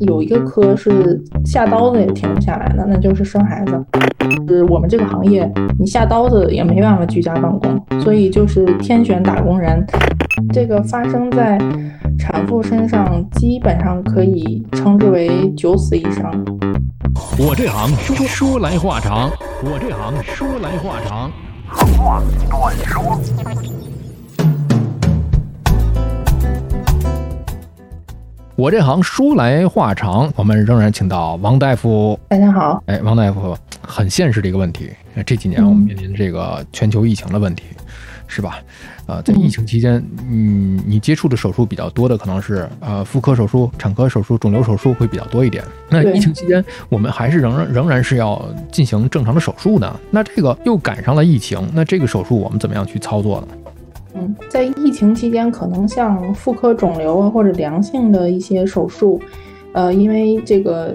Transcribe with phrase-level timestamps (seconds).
[0.00, 3.84] 有一个科是下刀子也停不下来的，那就是生孩子。
[4.48, 9.84] 是我们这个行业，你下刀子也没办法居家办公，所以就是天选打工人。
[10.52, 11.58] 这个发生在
[12.18, 16.24] 产妇身上，基本上可以称之为九死一生。
[17.38, 19.30] 我这行说说来话长，
[19.62, 21.30] 我这行说来话长，
[28.56, 32.18] 我这行说来话长，我们仍然请到王大夫。
[32.26, 34.88] 大家好，哎，王大夫，很现实的一个问题。
[35.26, 37.64] 这几年我们面临这个全球疫情的问题，
[38.26, 38.58] 是吧？
[39.04, 45.62] 呃，在疫情期间，嗯，你接触的手术比较多的可能是呃妇科手术、产科手术、肿瘤手术会比较多一点。
[45.90, 48.42] 那疫情期间，我们还是仍然仍然是要
[48.72, 50.00] 进行正常的手术的？
[50.10, 53.48] 那这个又赶上了疫情，那这个手术我们怎么样去操作呢？
[54.18, 59.20] 嗯，在疫情期间，可能像妇科肿瘤啊，或者良性的一些手术，
[59.72, 60.94] 呃，因为这个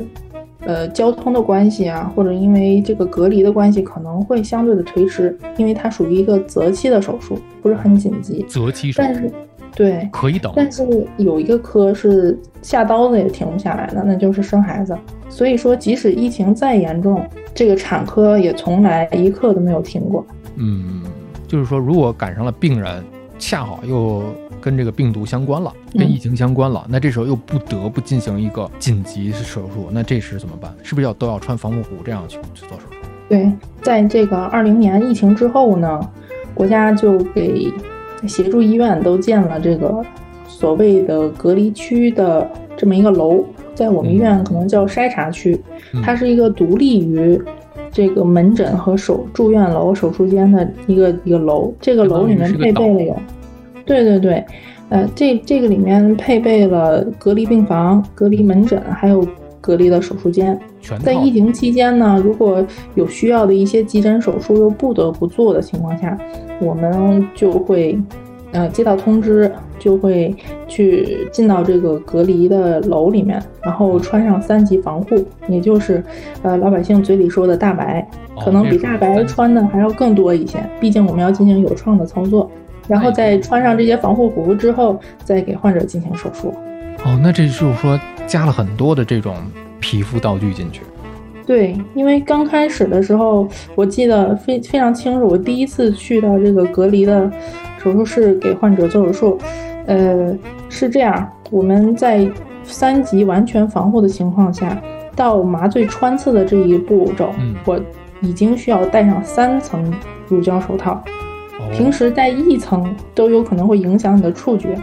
[0.62, 8.44] 呃交通的关系啊，或者因为这个隔离的关系，可能会相对的推迟，因为它属于一个择期的手术，不是很紧急。
[8.50, 9.32] 择期手术，但是
[9.76, 10.52] 对可以等。
[10.56, 14.98] 但是有一个科是下刀子也停不下来的，那就是生孩子。
[15.30, 20.26] 所以说，即使疫情再严重，这个产科也从来一刻都没有停过。
[20.56, 21.04] 嗯。
[21.48, 23.04] 就是说，如果赶上了病人，
[23.42, 24.24] 恰好又
[24.62, 30.72] 跟这个病毒相关了，跟疫情相关了，那这时候又不得不进行一个紧急手术，那这时怎么办？
[30.84, 32.96] 是不是要都要穿防护服这样去去做手术？
[33.28, 36.00] 对，在这个二零年疫情之后呢，
[36.54, 37.74] 国家就给
[38.28, 40.06] 协助医院都建了这个
[40.48, 45.60] 所谓的隔离区的这么一个楼，在我们医院可能叫筛查区，
[46.04, 47.42] 它是一个独立于。
[47.92, 53.16] 这个门诊和手住院楼、手术间的一个一个楼，这个楼里面配备了有，
[53.86, 54.46] 对对对，
[54.90, 59.26] 呃，这这个里面配备了隔离病房、隔离门诊，还有
[59.60, 60.60] 隔离的手术间。
[61.04, 66.18] 在疫情期间呢，如果有需要的一些急诊手术又不得不做的情况下，
[66.62, 68.00] 我们就会。
[68.54, 69.50] 呃，接到通知
[69.82, 70.34] 就会
[70.68, 76.04] 去进到这个隔离的楼里面，然后穿上三级防护，也就是
[76.44, 78.08] 呃老百姓嘴里说的大白，
[78.40, 80.60] 可能比大白穿的还要更多一些。
[80.80, 82.50] 毕竟我们要进行有创的操作，
[82.88, 86.54] 然后再穿上这些防护服之后，再给患者进行手术。
[87.04, 89.36] 哦，那这就是说加了很多的这种
[89.80, 90.82] 皮肤道具进去。
[91.48, 97.30] 对，因为刚开始的时候，我记得非非常清楚，我第一次去到这个隔离的
[97.84, 99.40] 手术室给患者做手术，
[99.92, 100.38] 呃，
[100.70, 102.26] 是这样，我们在
[102.64, 104.82] 三级完全防护的情况下，
[105.18, 107.30] 到麻醉穿刺的这一步骤，
[107.66, 107.78] 我
[108.22, 109.94] 已经需要戴上三层
[110.30, 111.04] 乳胶手套，
[111.74, 114.80] 平时戴一层都有可能会影响你的触觉，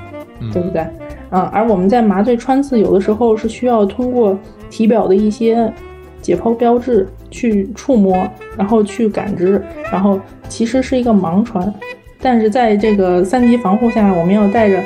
[0.53, 0.83] 对不对？
[1.31, 4.39] 啊，而我们在麻醉穿刺有的时候是需要通过
[4.69, 5.73] 体表的一些。
[6.21, 11.73] 解剖标志去触摸，然后去感知，然后其实是一个盲穿，
[12.21, 14.83] 但是在这个三级防护下，我们要带着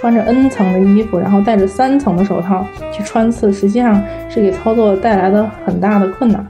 [0.00, 6.46] 穿着 N 层的衣服，然后戴着三层的手套去穿刺，实际上是给操作带来了很大的困难。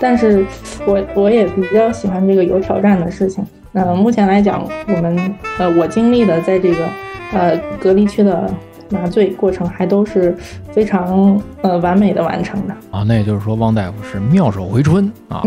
[0.00, 0.44] 但是
[0.86, 3.44] 我我也比较喜欢这个有挑战的事情。
[3.72, 6.88] 那目前来讲，我们呃我经历的在这个
[7.32, 8.48] 呃隔离区的。
[8.92, 10.36] 麻醉过程还都是
[10.72, 15.44] 非常呃完美的完成的啊，那也就是说汪大夫是妙手回春啊，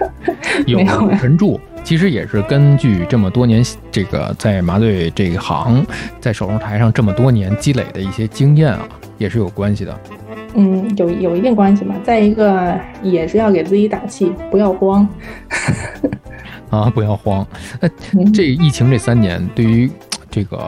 [0.64, 0.80] 有
[1.18, 1.60] 神助。
[1.84, 5.84] 其实也是根据这么多年这个在麻醉这一行，
[6.20, 10.00] 在手术台上这么多年积累的一些经验啊，也是有关系的。
[10.54, 11.94] 嗯，有有一定关系吧。
[12.04, 15.08] 再一个也是要给自己打气，不要慌
[16.70, 17.46] 啊，不要慌。
[17.80, 19.90] 那这疫情这三年对于
[20.30, 20.58] 这个。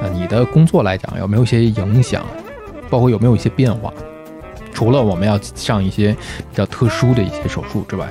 [0.00, 2.24] 呃你的工作来讲有没有一些影响，
[2.90, 3.92] 包括有没有一些变化？
[4.72, 8.08] 除了我们要上一些比较特殊的一些手术之外，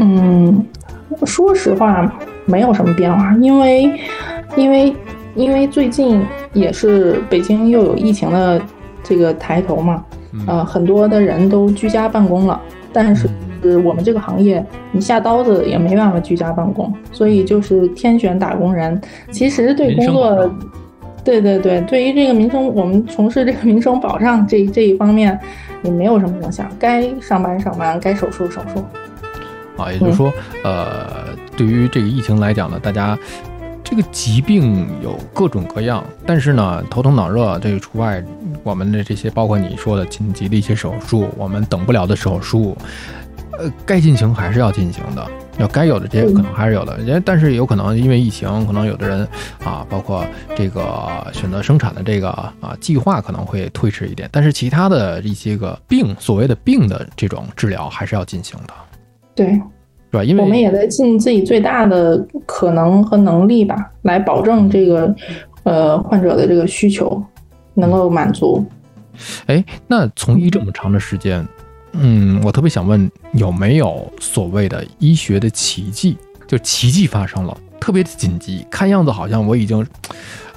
[0.00, 0.64] 嗯，
[1.24, 2.10] 说实话
[2.44, 3.90] 没有什么变化，因为
[4.56, 4.94] 因为
[5.34, 8.60] 因为最近也是北京又有疫情的
[9.02, 10.04] 这个抬头嘛，
[10.46, 12.60] 呃，很多的人都居家办公了，
[12.92, 13.28] 但是。
[13.60, 18.98] 是我们这个行业，你下刀子也没办法居家办公，所以就是天选打工人。
[19.32, 20.48] 其实对工作，
[21.24, 25.36] 对对对，对于这个民生，我们从事这个民生保障这这一方面，
[25.82, 26.70] 也没有什么影响。
[26.78, 28.84] 该上班上班，该手术手术。
[29.78, 30.30] 啊，也就是说，
[30.64, 33.18] 呃，对于这个疫情来讲呢，大家
[33.82, 38.22] 这个疾病有各种各样，但是呢，头疼脑热这个除外。
[38.64, 42.76] 我们的这些，包括你说的紧急的一些手术，我们等不了的手术。
[43.58, 45.26] 呃，该进行还是要进行的，
[45.58, 49.26] 要该有的这些可能还是有的，人但是有可能因为疫情，可能有的人
[49.64, 58.74] 啊，包括这个选择生产的这个啊计划可能会推迟一点，但是其他的一些个病，所谓的病的这种治疗还是要进行的，
[59.38, 59.62] 对，是
[60.10, 60.24] 吧？
[60.24, 65.14] 因为我们也在尽自己最大的可能和能力吧，来保证这个
[65.62, 67.22] 呃患者的这个需求
[67.74, 68.64] 能够满足。
[69.46, 71.46] 哎，那从医这么长的时间。
[71.92, 76.16] 嗯，我特别想问，有没有所谓的医学的奇迹？
[76.46, 79.84] 就奇迹发生了，特别的紧急，看样子好像我已经，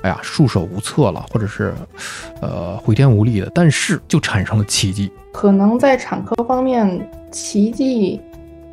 [0.02, 1.74] 哎呀，束手无策了，或者是，
[2.42, 5.12] 呃，回天无力的，但是就产生了奇迹。
[5.32, 8.20] 可能在产科方面，奇迹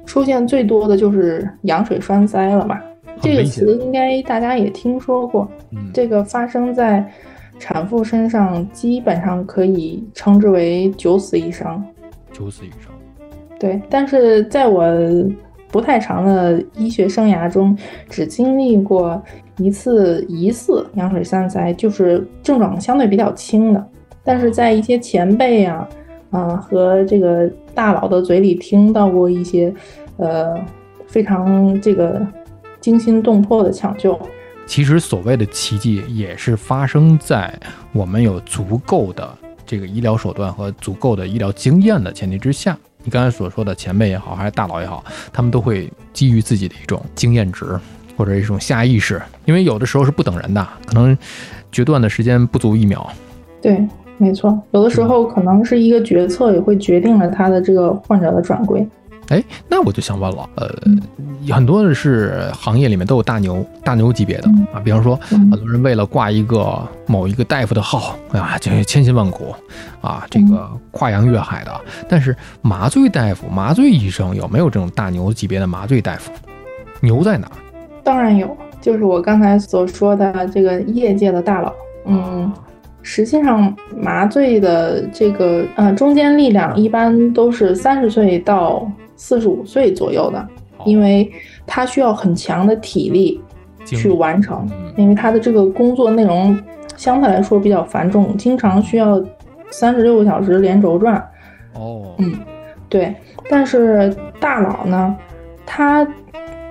[0.08, 2.80] 出现最多的就是羊水栓塞了嘛？
[3.20, 5.46] 这个词应该大家也听说过。
[5.72, 7.06] 嗯，这个发生在
[7.58, 11.84] 产妇身上，基本上可以称之为九死一生。
[12.32, 12.90] 九死一生，
[13.60, 14.82] 对，但是在我
[15.70, 17.76] 不太长的医学生涯中，
[18.08, 19.22] 只经历过
[19.58, 23.88] 一次疑似羊水栓塞，就是症状相对比较轻的。
[24.24, 25.86] 但是在一些前辈啊，
[26.30, 29.72] 啊和这个大佬的嘴里听到过一些，
[30.16, 30.54] 呃，
[31.06, 32.20] 非常这个
[32.80, 34.18] 惊心动魄的抢救。
[34.66, 37.52] 其实所谓的奇迹，也是发生在
[37.92, 39.28] 我们有足够的。
[39.70, 42.74] 这个医疗手段和足够的医疗经验的前提之下，
[43.04, 47.78] 你刚才所说的前辈也好，还是大佬也好，他们都会基于自己的一种经验值
[48.16, 51.14] 或者一种下意识，因为有的时候是不等人的，可能
[51.70, 53.06] 决断的时间不足一秒。
[53.60, 53.86] 对，
[54.18, 58.86] 没错，有的时候可能是一个决策也会决定了他的这个患者的转归。
[59.28, 60.68] 哎，那我就想问了，呃，
[61.54, 69.54] 很多的是行业里面都有大牛、大牛级别的啊，比方说很多人为了挂一个某一个大夫的号，啊，就千辛万苦
[70.00, 71.70] 啊，这个跨洋越海的。
[72.08, 76.32] 但是麻醉大夫、麻醉医生有没有这种大牛级别的麻醉大夫？
[77.00, 77.52] 牛在哪儿？
[78.02, 81.70] 当然有，就是我刚才所说的这个业界的大佬。
[82.06, 82.50] 嗯，
[83.08, 88.86] 实际上麻醉的这个呃中间力量一般都是三十岁到。
[89.20, 90.48] 四十五岁左右的，
[90.84, 91.28] 因为
[91.66, 93.40] 他需要很强的体力
[93.84, 94.64] 去完成，
[94.96, 96.56] 因为他的这个工作内容
[96.96, 99.20] 相对来说比较繁重，经常需要
[99.72, 101.16] 三十六个小时连轴转。
[101.74, 102.32] 哦，嗯，
[102.88, 103.12] 对。
[103.50, 105.16] 但是大佬呢，
[105.66, 106.06] 他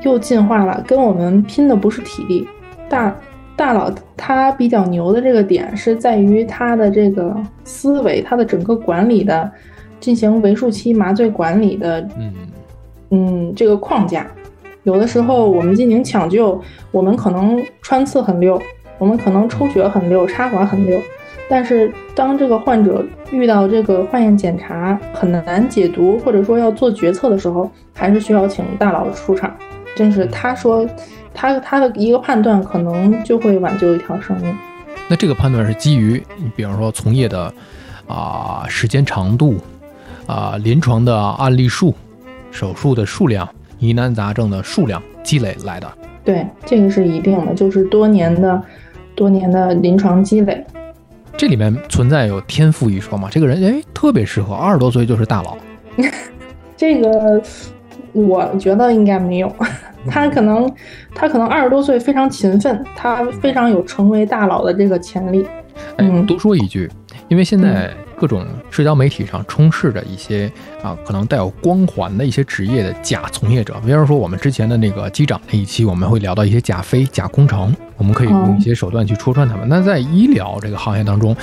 [0.03, 2.47] 又进化了，跟我们拼的不是体力。
[2.87, 3.13] 大
[3.57, 9.51] 大佬他比较牛的这个点是在于他的这个思维，他的整个管理的。
[9.99, 12.33] 进行为数期麻醉管理的，嗯
[13.09, 14.27] 嗯，这个框架，
[14.83, 16.61] 有的时候我们进行抢救，
[16.91, 18.61] 我们可能穿刺很溜，
[18.99, 21.01] 我们可能抽血很溜，插管很溜，
[21.49, 29.51] 但是当这个患者遇到这个化验检查很难解读，或者说要做决策的时候，还是需要请大佬出场。
[29.95, 30.87] 真是他说
[31.37, 34.53] 他他的一个判断，可能就会挽救一条生命。
[35.07, 37.53] 那这个判断是基于，你比方说从业的
[38.07, 39.57] 啊时间长度。
[40.27, 41.95] 啊，临床的案例数、
[42.51, 43.47] 手术的数量、
[43.79, 45.89] 疑难杂症的数量积累来的。
[46.25, 48.61] 对，这个是一定的，就是多年的、
[49.15, 50.61] 多年的临床积累。
[51.37, 53.29] 这里面存在有天赋一说吗？
[53.31, 55.57] 这个人哎，特别适合二十多岁就是大佬。
[56.75, 57.41] 这个
[58.11, 59.55] 我觉得应该没有，
[60.09, 60.71] 他可能
[61.13, 65.45] 他可能二十多岁非常勤奋，他非常有成为大佬的这个潜力。
[65.97, 66.89] 哎，多说一句，
[67.27, 67.91] 因为现在。
[68.19, 70.51] 各种社交媒体上充斥着一些
[70.81, 73.75] 啊，可能带有光环的一些职业的假从业者。
[73.85, 79.69] 比方说，我们之前的那个机长那一期，我们会聊到一些假飞、假工程，我们可以用一些手段去戳穿他们。
[79.69, 81.35] 那在医疗这个行业当中，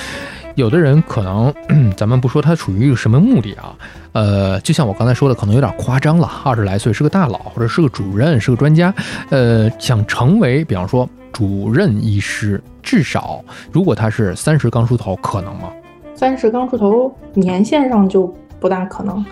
[0.54, 1.52] 有的人可能，
[1.96, 3.75] 咱们不说他处于一个什么目的啊，
[4.12, 6.30] 呃，就像我刚才说的，可能有点夸张了。
[6.44, 8.94] 二十来岁是个大佬，或者是个主任，是个专家，
[9.30, 15.73] 呃，想成为，比方说主任医师，至少如果他是三十刚出头，可能吗？
[16.14, 19.25] 三十刚出头，年限上就不大可能，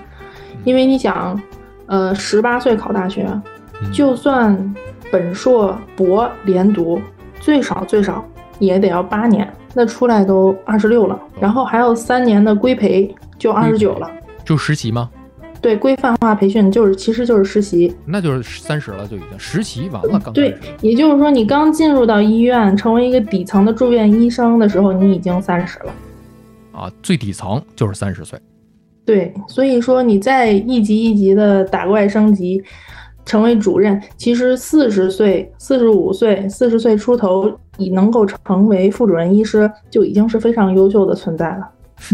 [0.64, 1.40] 因为你想，
[1.86, 3.28] 呃，十八岁考大学，
[3.92, 4.74] 就算
[5.12, 7.00] 本硕博连读，
[7.38, 8.24] 最少最少
[8.58, 14.10] 也得要八年，那出来都二十六了，然后还有三年的规培，就二十九了。
[14.44, 15.10] 就实习吗？
[15.60, 17.94] 对，规范化培训就是，其实就是实习。
[18.04, 20.18] 那就是三十了，就已经实习完了。
[20.18, 25.92] 刚对，也就是说，你刚进入到医院，成为一个底层的住院医生的时候，你已经三十了。
[26.72, 28.36] 啊，最底层就是三十岁，
[29.04, 32.60] 对，所以说你在一级一级的打怪升级，
[33.24, 41.68] 成为主任，其实四十岁、四十五岁、四十岁出头，你能够成为副主任医师，就已经是非常优秀的存在了。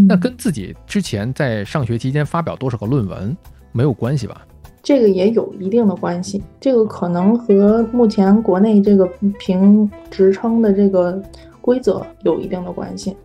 [0.07, 3.35] 那跟自己之前在上学期间发表多少个论文
[3.71, 4.45] 没有关系吧？
[4.81, 9.05] 这个也有一定的关系，这个可能和目前国内这个
[9.37, 11.21] 评职称的这个
[11.59, 13.17] 规则有一定的关系。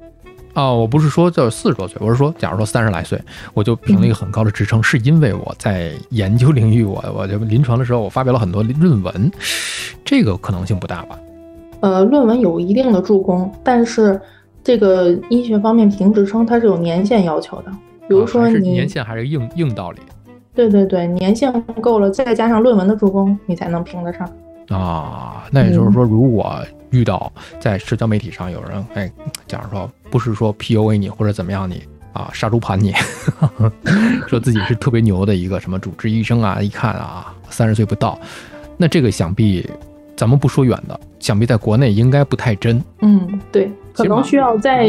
[0.54, 3.20] 啊，我不是说就四十多岁，我是说，假如说三十来岁，
[3.52, 9.30] 我就评了一个很高的职称，是因为我在研究领域，我我就临床的时候，我发表了很多论文，
[10.04, 11.18] 这个可能性不大吧？
[11.80, 14.18] 呃，论文有一定的助攻，但是
[14.62, 17.72] 这个医学方面评职称它是有年限要求的，
[18.08, 19.98] 比如说你年限还是硬硬道理。
[20.54, 24.30] 对对对，年限够了，再加上论文的助攻，你才能评得上。
[24.68, 26.56] 啊，那也就是说，如果
[26.90, 29.10] 遇到在社交媒体上有人哎，
[29.46, 32.94] 假如说不是说 PUA 你或者怎么样你啊，杀猪盘你，
[34.28, 38.16] 说自己是特别牛的一个什么主治医生啊，一看啊三十岁不到，
[38.76, 39.68] 那这个想必
[40.14, 42.80] 咱们不说远的，想必在国内应该不太真。
[43.00, 44.88] 嗯，对，可能需要再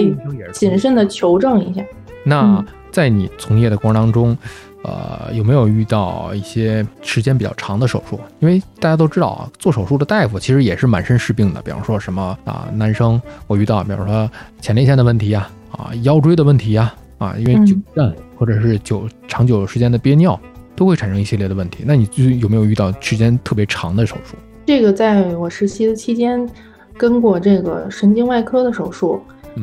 [0.54, 1.84] 谨慎的求证一下。
[2.24, 4.38] 那在你从业的过程当中。
[4.86, 8.20] 呃，有没有遇到一些时间比较长的手术？
[8.40, 11.62] 因为大家都知道啊，做手术的大夫其实也是满身是病的。
[11.64, 14.30] 比方说什么啊，男生我遇到，比方说
[14.62, 20.40] 前列腺的问题呀，啊腰椎的问题呀，啊因为久站或者是久长久时间的憋尿，
[20.76, 21.84] 都会产生一系列的问题。
[21.88, 24.36] 那你就有没有遇到时间特别长的手术？
[24.68, 26.48] 这个在我实习的期间，
[26.96, 29.20] 跟过这个神经外科的手术，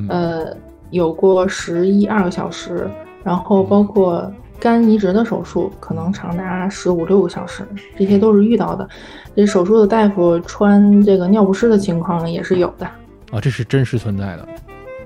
[0.08, 0.46] 呃，
[0.90, 2.90] 有过十一二个小时，
[3.22, 4.28] 然后包括。
[4.62, 7.66] 肝移植的手术可能长达十五六个小时，
[7.98, 8.88] 这些都是遇到的。
[9.34, 12.86] 这手术的大夫穿这个尿不湿的情况也是有的
[13.32, 14.48] 啊，这是真实存在的。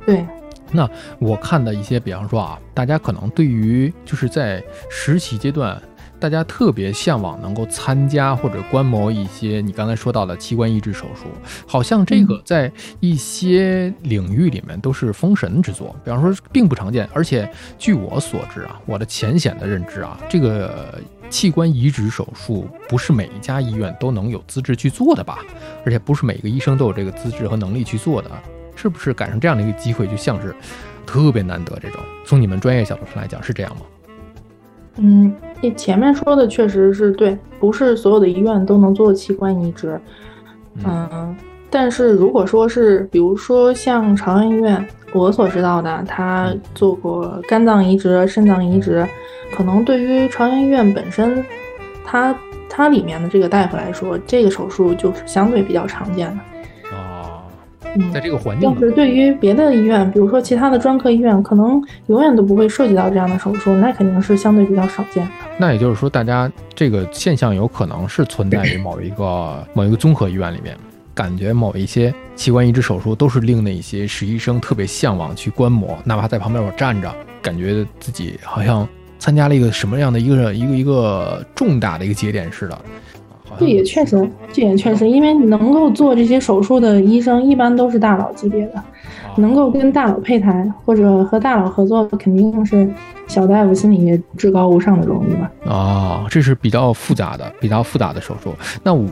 [0.05, 0.27] 对，
[0.71, 0.87] 那
[1.19, 5.81] 我看的一些，比方说啊，大家可能对于就是在实习阶段。
[6.19, 11.27] 大家特别向往能够参加或者观摩一些你刚才说到的器官移植手术，
[11.67, 17.09] 好像这个在一些领域里面都是封神之作，比方说并不常见。
[17.13, 25.41] 而且据我所知啊，我的浅显的认知啊，这个器官移植手术不是每一家医院都能有资质去做的吧？
[25.85, 28.31] 而且不是每个医生都有这个资质和能力去做的，
[28.75, 30.55] 是不是赶上这样的一个机会就像是
[31.05, 31.79] 特别难得？
[31.79, 33.83] 这种从你们专业角度上来讲是这样吗？
[34.99, 39.99] 嗯，你前面说的确实是对，不是所有的医院都能做器官移植。
[40.85, 41.35] 嗯，
[41.71, 49.07] 但是如果说是，比如说像朝阳医院，我所知道的，他做过肝脏移植、肾脏移植，
[49.55, 51.45] 可能对于朝阳医院本身，
[52.05, 52.37] 它
[52.69, 56.39] 它里面的这个大夫来说，这个手术就是相对比较常见的。
[58.13, 65.27] 在这个环境，要是对于别的医院，比如说其他的专科医院，可能永远都不会涉及到这样的手术，那肯定是相对比较少见。
[65.59, 70.77] 那也就是说，大家这个现象有可能是存在于某一个某一个综合医院里面，
[71.15, 78.87] 感觉某一些器官移植手术都是令那些实习生特别向往去观摩，哪怕在旁边我站着，感觉自己好像
[79.19, 82.79] 参加了一个什么样的一个一个一个重大的一个节点似的。
[83.59, 88.83] 这也确实，这也确实，因为能够做这些手术的医生，一般都是大佬级别的，
[89.37, 92.89] 能够跟大佬配台或者和大佬合作，肯定是
[93.27, 95.51] 小大夫心里至高无上的荣誉吧。
[95.71, 98.55] 啊，这是比较复杂的、比较复杂的手术。
[98.83, 99.09] 那我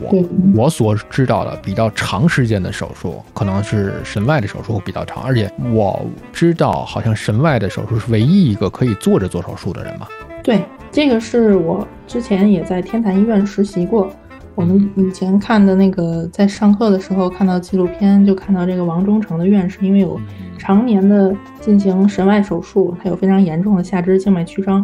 [0.55, 10.07] 我所知道的比较长时间的手术，可能是神外的手术比较长，而且我知道，好像神外的手术是唯一一个可以坐着做手术的人嘛。
[10.43, 14.07] 对，这个是我之前也在天坛医院实习过。
[14.55, 20.19] 我们以前看的那个，在上课的时候看到纪录片，就看到这个王忠诚的院士，因为有
[20.57, 24.81] 常年的进行神外手术，他有非常严重的下肢静脉曲张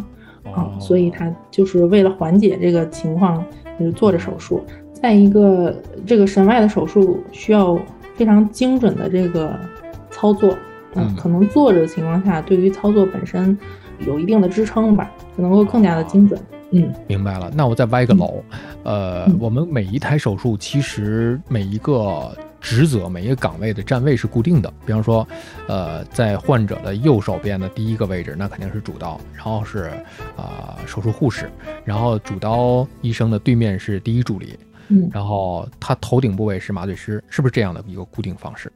[0.53, 3.43] 啊，所以他就是为了缓解这个情况，
[3.79, 4.61] 就是做着手术。
[4.91, 5.73] 再一个，
[6.05, 7.79] 这个神外的手术需要
[8.15, 9.57] 非常精准的这个
[10.09, 10.53] 操作，
[10.95, 13.57] 嗯，可能坐着的情况下，对于操作本身
[14.05, 16.37] 有一定的支撑吧，就能够更加的精准。
[16.71, 17.51] 嗯，明白了。
[17.53, 18.43] 那我再歪个楼，
[18.83, 24.71] 呃，我们每一台手术其实每一个职责、每一个岗位的站位是固定的。
[24.85, 25.27] 比方说，
[25.67, 29.91] 呃，在患者的右手边的第一个位置，那肯定是主刀，然后是
[30.37, 31.51] 啊手术护士，
[31.83, 38.71] 然后主刀医生的对面是第一助理，嗯，然后他头顶部位是麻醉师，是不是这样的一个固定方式？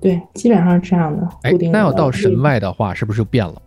[0.00, 1.28] 对，基本上是这样的。
[1.42, 3.60] 哎，那要到神外的话，是不是就变了？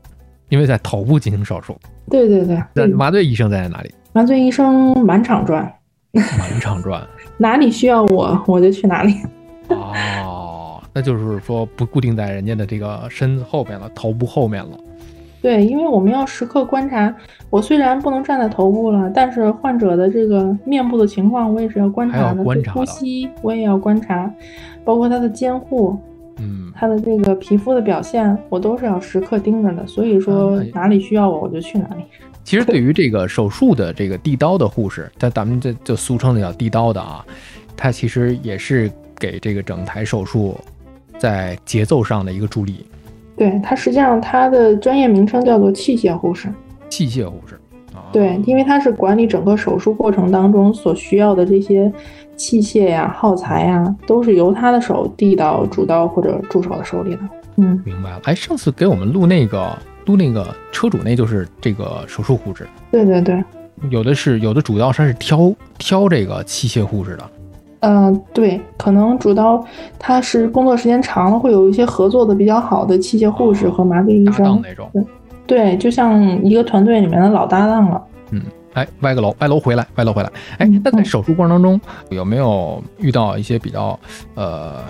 [0.50, 1.77] 因为在头部进行手术。
[2.10, 3.94] 对对对，那麻醉医生在哪里？
[4.13, 5.72] 麻醉医生满场转，
[6.12, 7.06] 满场转，
[7.38, 9.13] 哪里需要我我就去哪里。
[9.70, 14.72] 哦，那就是说不固定在人家的这个身子后面了，头部后面了。
[15.39, 17.13] 对，因为我们要时刻观察。
[17.50, 22.44] 我虽然不能站在头部了，但是患者的这个面部的情况我也是要观察的。
[22.44, 24.30] 观察呼吸我也要观察，
[24.84, 25.98] 包括他的监护，
[26.39, 29.86] 嗯，他的这个皮肤的表现，我都是要时刻盯着的。
[29.88, 32.03] 所以说嗯哪里需要我，我就去哪里。
[32.44, 37.25] 其实对于这个手术的这个递刀的护士，在咱们这就俗称的叫递刀的啊，
[37.75, 40.58] 他其实也是给这个整台手术
[41.17, 42.86] 在节奏上的一个助力。
[43.36, 46.48] 对它实际上它的专业名称叫做器械护士。
[46.89, 47.66] 器械护士啊，
[48.11, 51.91] 对，因为它是管理整个手术过程当中所需要的这些
[52.35, 57.19] 器械呀、耗材呀，都是由他的手递到主刀或者助手的手里的。
[57.57, 58.19] 嗯，明白了。
[58.23, 63.43] 哎，上次给我们录那个录那个车主那就是这个手术护士，对对对，
[63.89, 67.23] 有的是有的主刀他是挑挑这个器械护士的。
[67.81, 69.63] 嗯、对，可能主刀
[69.99, 74.59] 他是工作时间长了，会有一些合作的比较好的器械护士和麻醉医生。
[74.63, 74.89] 那种。
[75.48, 78.04] 对，就像一个团队里面的老搭档了。
[78.32, 78.42] 嗯
[78.74, 80.30] 哎，歪个楼，歪楼回来，歪楼回来。
[80.60, 84.00] 哎嗯，那在嗯手术过程当中有没有遇到一些比较
[84.36, 84.84] 呃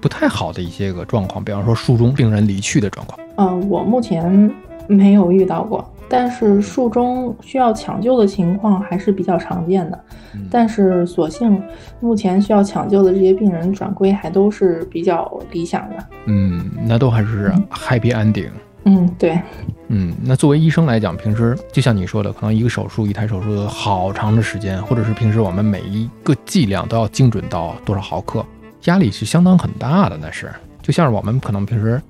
[0.00, 1.44] 不太好的一些个状况？
[1.44, 3.18] 比方说术中病人离去的状况。
[3.36, 4.50] 嗯、我目前
[4.86, 10.04] 没有遇到过，但是术中需要抢救的情况还是比较常见的。
[10.34, 11.60] 嗯但是所幸
[12.00, 15.96] 目前需要抢救的这些病人转归还都是比较理想的。
[16.26, 18.50] 嗯，那都还是 happy ending。
[18.86, 19.40] 嗯，对，
[19.88, 28.44] 嗯，那作为医生来讲，平时就像你说的，可能一个手术、一台手术有好长的时间，或者是平时我们每一个剂量都要精准到多少毫克，
[28.84, 30.18] 压力是相当很大的。
[30.18, 32.00] 那是就像是我们可能平时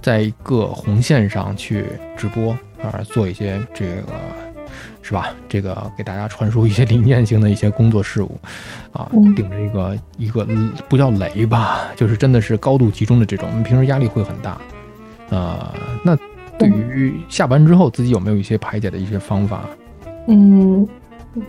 [0.00, 1.84] 在一个红线上去
[2.16, 2.52] 直播
[2.82, 4.12] 啊，做一些这个
[5.02, 5.28] 是吧？
[5.46, 8.40] 这个给大家传输一些理念性的一些工作事务
[8.92, 10.46] 啊，嗯顶着一个一个
[10.88, 14.58] 不叫雷吧，就是真的是高度集中的这种，我们平时压力会很大。
[15.34, 15.74] 呃，
[16.04, 16.16] 那
[16.56, 19.62] 对于下班之后自己有没有一些排解的一些方法？
[20.28, 20.86] 嗯，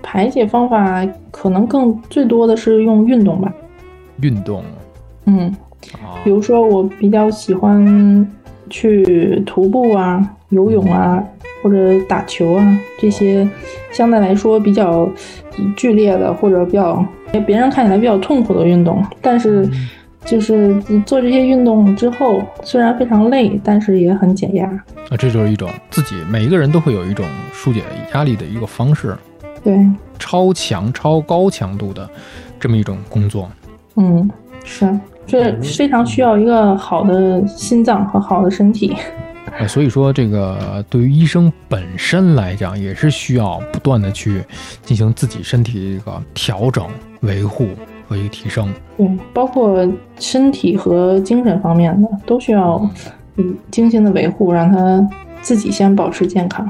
[0.01, 3.53] 排解方法可能更最多的是用运动吧。
[4.21, 4.63] 运动。
[5.25, 5.55] 嗯，
[6.03, 6.17] 啊。
[6.23, 8.27] 比，如说我比较喜欢
[8.71, 11.23] 去徒步啊、游泳啊，
[11.61, 11.77] 或者
[12.09, 13.47] 打球啊这些
[13.91, 15.07] 相对来说比较
[15.77, 17.05] 剧烈的或者比较
[17.45, 19.69] 别人看起来比较痛苦的运动，但是
[20.25, 24.65] 就是做这些运动之后，虽然非常累，但是也很解压。
[25.09, 29.15] 啊，这就是一种自己每一个人都会有一种疏解压力的一个方式，
[29.63, 29.77] 对，
[30.17, 32.09] 超强、超高强度的
[32.59, 33.49] 这么一种工作。
[33.97, 34.27] 嗯，
[34.63, 38.95] 是，这非常需要一个好的心脏和好的身体。
[39.57, 44.43] 呃， 所以说这个对于医生本身来讲，也是需要不断的去
[44.81, 46.83] 进行自己身体的一个调整、
[47.21, 47.69] 维护
[48.07, 48.73] 和一个提升。
[48.97, 49.87] 对，包括
[50.19, 52.89] 身体和精神方面的都需要
[53.37, 55.07] 嗯精心的维护，让他
[55.41, 56.69] 自己先保持健康。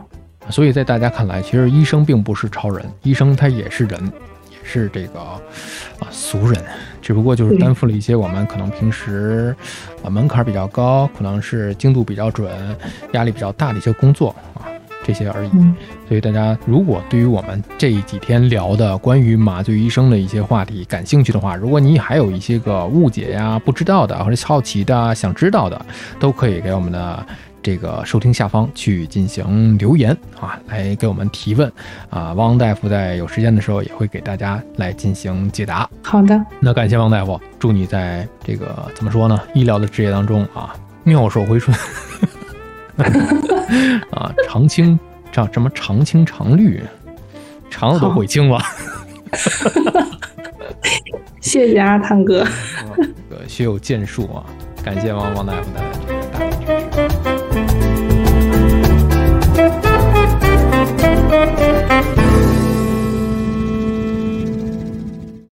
[0.49, 3.99] 所以在大家看来，其实医生并不是超人，医生他也是人，
[4.51, 6.61] 也是这个啊俗人，
[7.01, 9.55] 只不过就是担负了一些我们可能平时
[10.03, 12.47] 啊门槛比较高，可能是精度比较准、
[13.13, 14.54] 压力比较大的一些工作啊
[15.05, 15.49] 这些而已。
[15.53, 15.75] 嗯
[16.07, 25.85] 所以大家如果对于我们这几天聊的关于麻醉医生的一些话题感兴趣的话，如果你还有一些个误解呀、不知道的或者好奇的、想知道的，
[26.19, 27.25] 都可以给我们的
[27.63, 31.71] 这个收听下方去进行留言啊，来给我们提问
[32.11, 32.33] 啊。
[32.33, 35.89] 汪大夫在有时间的时候也会给大家来进行解答。
[36.03, 41.75] 好的，那感谢汪大夫，祝你在这个怎么说呢，医疗的职业当中啊，妙手回春
[44.11, 44.99] 啊，常青
[45.31, 46.83] 叫什么常青常绿，
[47.69, 48.59] 肠子都悔青了。
[51.41, 52.43] 谢谢啊汤哥。
[53.29, 54.43] 这个学有建树啊，
[54.83, 57.34] 感谢王王大夫的